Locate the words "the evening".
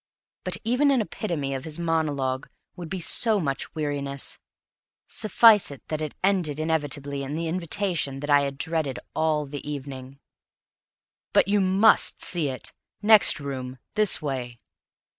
9.45-10.19